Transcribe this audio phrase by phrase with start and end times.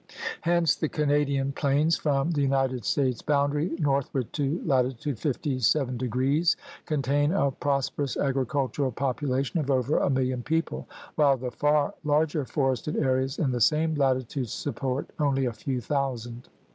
[0.41, 6.55] Hence the Canadian plains from the United States boundary northward to latitude 57°
[6.87, 12.97] contain a prosperous agricultural population of over a milHon people, while the far larger forested
[12.97, 16.49] areas in the same latitude support only a few thousand.